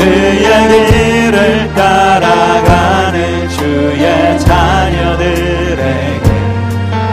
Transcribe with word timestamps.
그의 0.00 0.86
길을 0.90 1.74
따라가는 1.74 3.48
주의 3.50 4.38
자녀들에게 4.40 6.30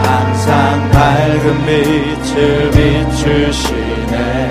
항상 0.02 0.90
밝은 0.90 1.66
빛을 1.66 2.70
비추시네. 2.70 4.50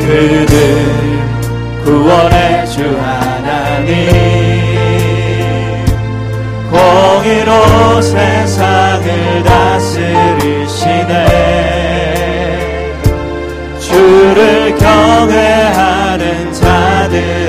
그들 0.00 0.48
구원의 1.84 2.66
주 2.66 2.82
하나님 3.00 3.92
공의로 6.70 8.02
세상을 8.02 9.42
다스리 9.44 10.41
노래하는 15.32 16.52
자들. 16.52 17.41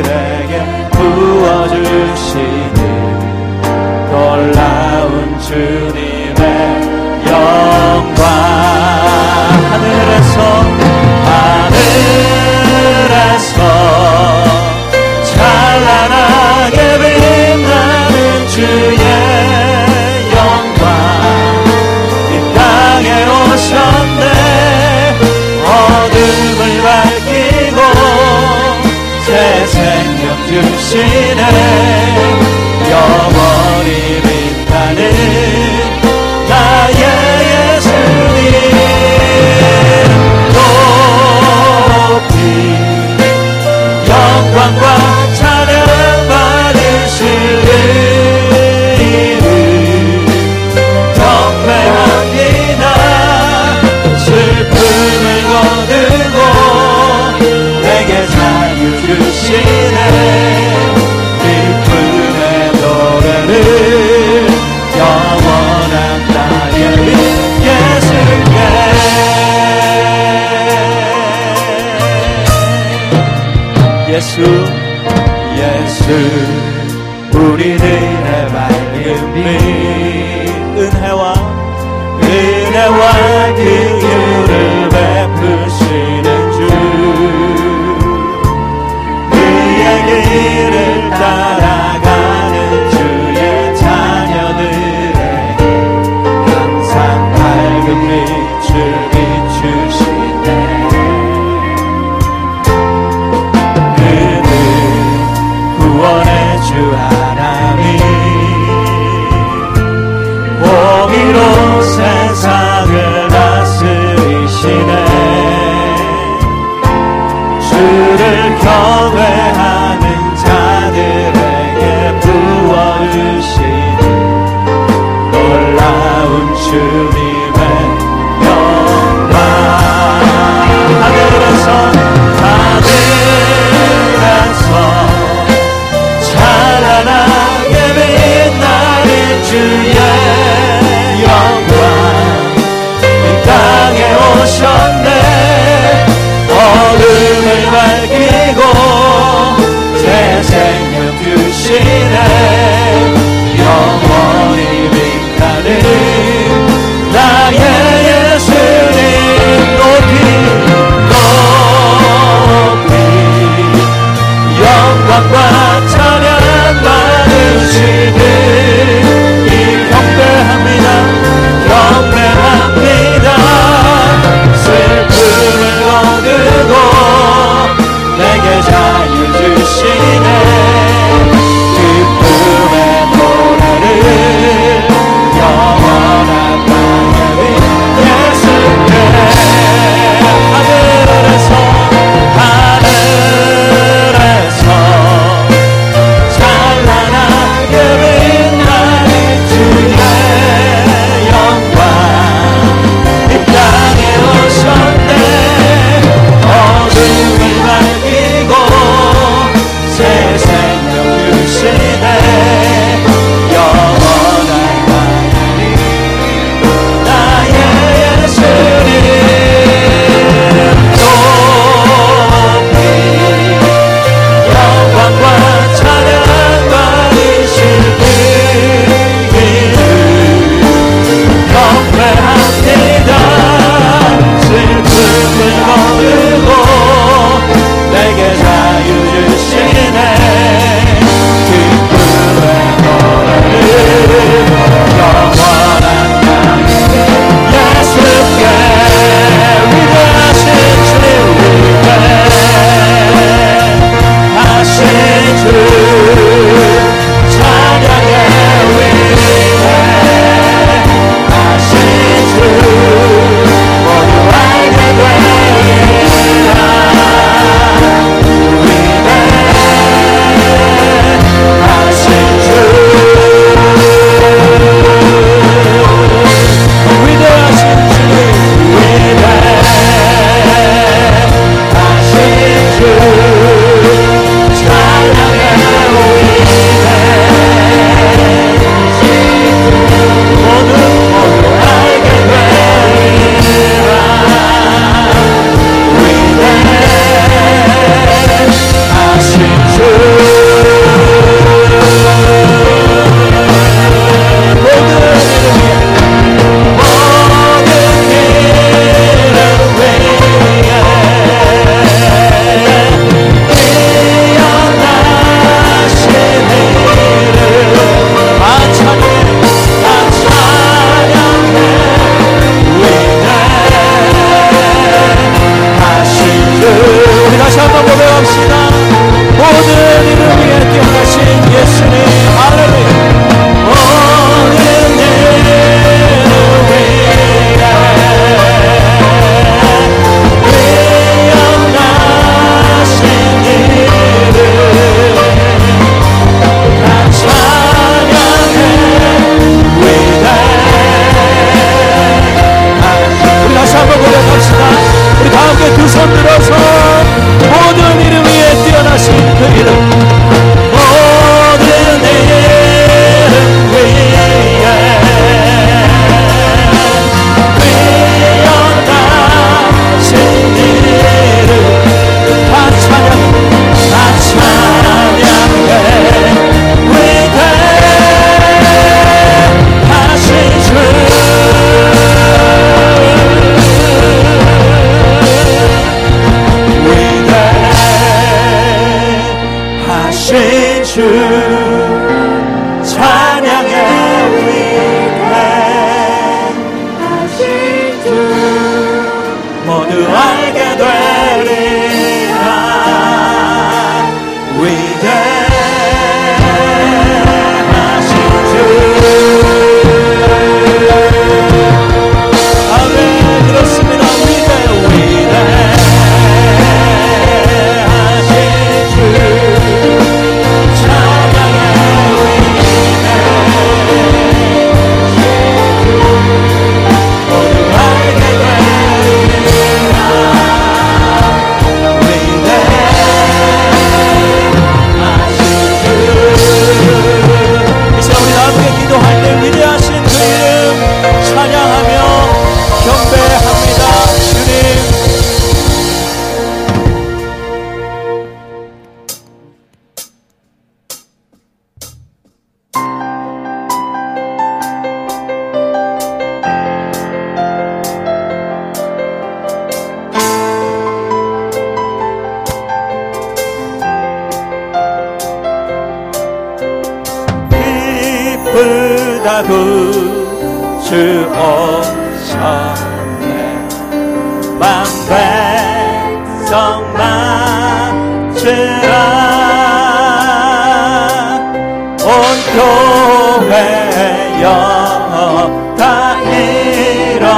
주여 484.44 485.76
다 485.78 486.19
일어나 486.21 487.31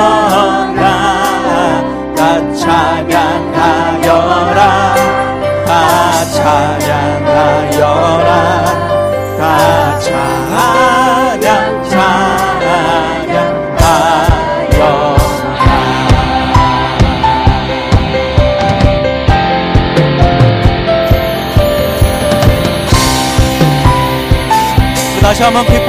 다 2.15 2.19
찬양하여라. 2.55 4.15
다 5.67 5.69
찬양하여라. 6.33 7.79
다 9.37 9.99
찬양 9.99 11.45
찬양하여 11.89 13.35
다시 25.21 25.43
한번 25.43 25.65
깊 25.65 25.84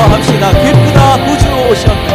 기뻐합시다. 0.00 0.52
기쁘다 0.62 1.24
구주 1.24 1.46
오셨네. 1.70 2.09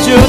주. 0.00 0.25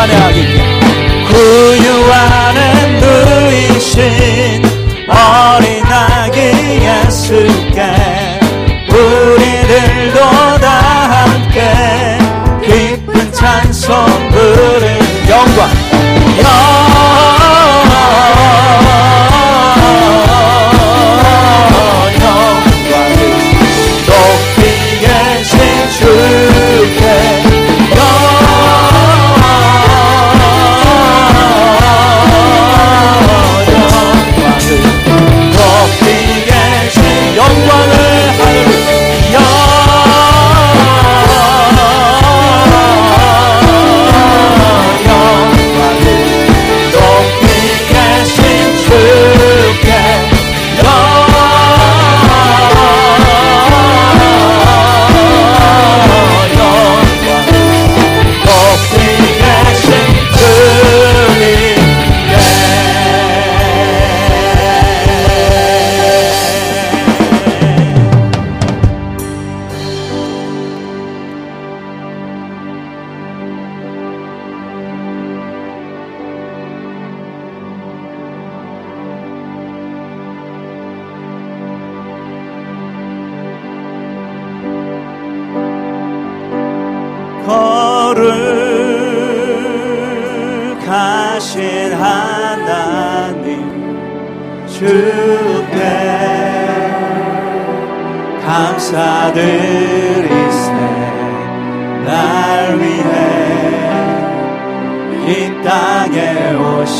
환해하기 0.00 0.49
주께 94.80 95.78
감사드리세. 98.46 99.50
날 102.06 102.78
위해 102.78 103.12
이 105.28 105.30
땅에 105.62 106.16
오신 106.54 106.96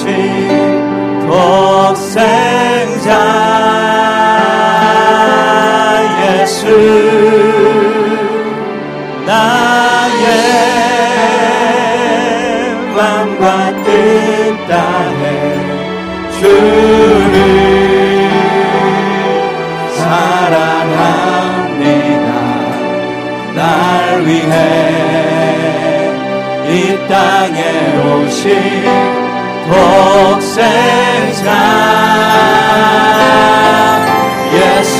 독생자 1.27 3.09
예수 6.21 6.61
나의 9.25 10.29
맘과 12.95 13.45
뜻 13.85 13.89
땅에 14.69 15.30
주를 16.41 17.37
사랑합니다. 19.95 21.39
날 23.55 24.25
위해 24.25 24.57
이 26.67 26.99
땅에 27.09 27.61
오신 28.07 28.49
독생자 29.71 31.47
예수 34.55 34.99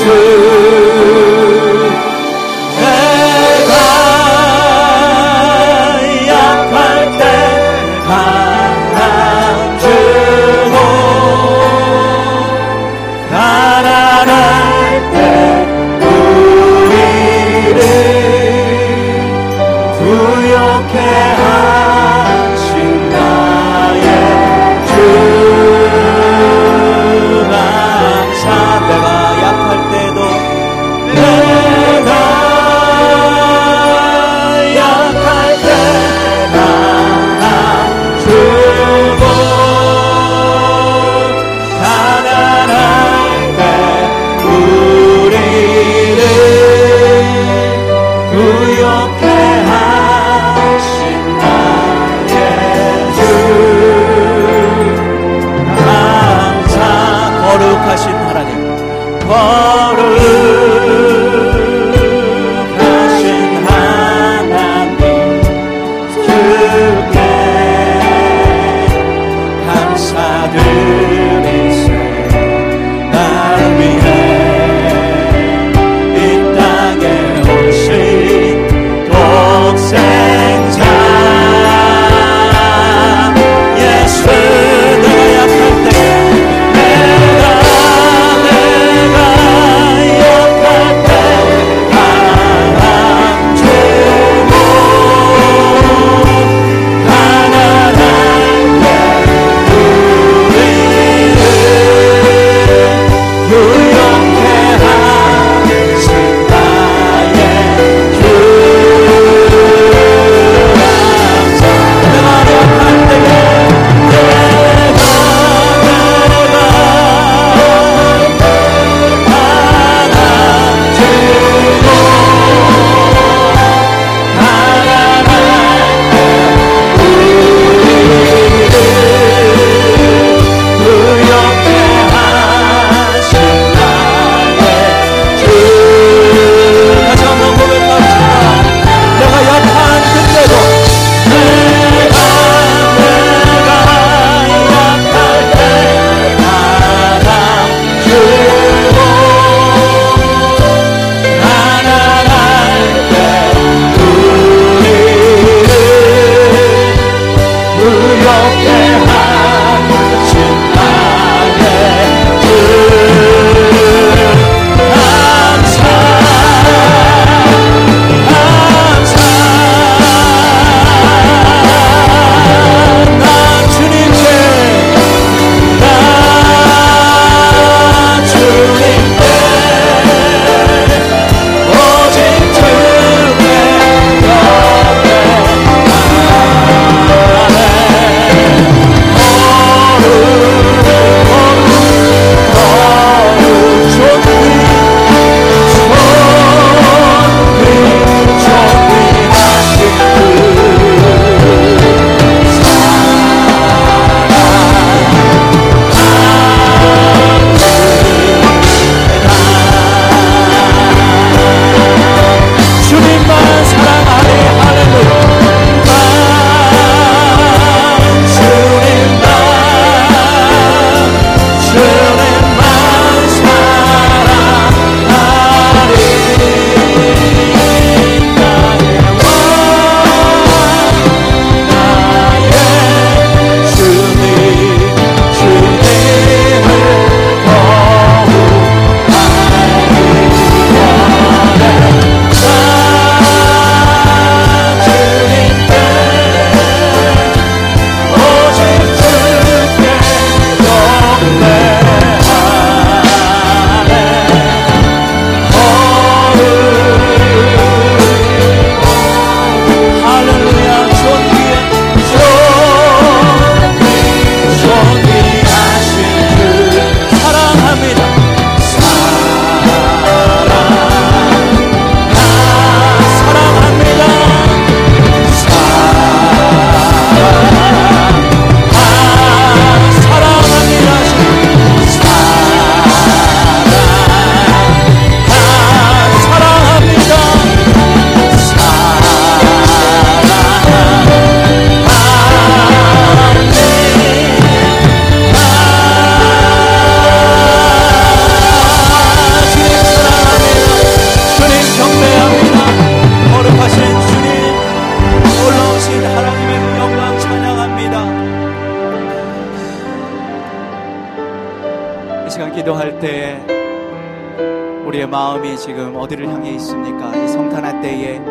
때에 317.81 318.21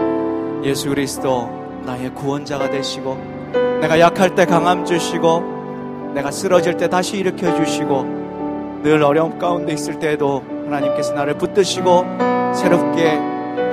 예수 0.62 0.88
그리스도 0.88 1.50
나의 1.84 2.14
구원자가 2.14 2.70
되시고 2.70 3.16
내가 3.80 3.98
약할 3.98 4.34
때 4.34 4.44
강함 4.46 4.84
주시고 4.84 6.12
내가 6.14 6.30
쓰러질 6.30 6.76
때 6.76 6.88
다시 6.88 7.18
일으켜 7.18 7.54
주시고 7.56 8.80
늘 8.82 9.02
어려움 9.02 9.38
가운데 9.38 9.72
있을 9.72 9.98
때에도 9.98 10.42
하나님께서 10.64 11.14
나를 11.14 11.34
붙드시고 11.34 12.04
새롭게 12.54 13.18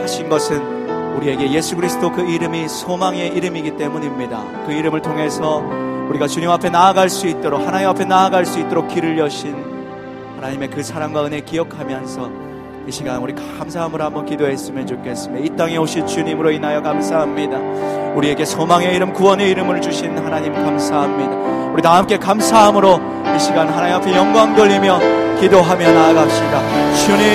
하신 0.01 0.29
것은 0.29 1.15
우리에게 1.17 1.51
예수 1.51 1.75
그리스도 1.75 2.11
그 2.11 2.21
이름이 2.21 2.67
소망의 2.67 3.29
이름이기 3.29 3.77
때문입니다. 3.77 4.43
그 4.65 4.71
이름을 4.71 5.01
통해서 5.01 5.63
우리가 6.09 6.27
주님 6.27 6.49
앞에 6.49 6.69
나아갈 6.69 7.09
수 7.09 7.27
있도록 7.27 7.61
하나님 7.65 7.89
앞에 7.89 8.05
나아갈 8.05 8.45
수 8.45 8.59
있도록 8.59 8.87
길을 8.87 9.17
여신 9.17 9.55
하나님의 10.37 10.69
그 10.69 10.83
사랑과 10.83 11.25
은혜 11.25 11.41
기억하면서 11.41 12.46
이 12.87 12.91
시간 12.91 13.17
우리 13.17 13.35
감사함으로 13.35 14.01
한번 14.01 14.25
기도했으면 14.25 14.87
좋겠습니다. 14.87 15.45
이 15.45 15.57
땅에 15.57 15.75
오신 15.75 16.07
주님으로 16.07 16.51
인하여 16.51 16.81
감사합니다. 16.81 17.57
우리에게 18.15 18.45
소망의 18.45 18.95
이름, 18.95 19.11
구원의 19.11 19.49
이름을 19.51 19.81
주신 19.81 20.17
하나님 20.17 20.53
감사합니다. 20.53 21.35
우리 21.73 21.81
다 21.81 21.97
함께 21.97 22.17
감사함으로 22.17 22.97
이 23.35 23.39
시간 23.39 23.67
하나님 23.67 23.97
앞에 23.97 24.15
영광 24.15 24.55
돌리며 24.55 25.01
기도하며 25.37 25.91
나아갑시다. 25.91 26.95
주님 26.95 27.25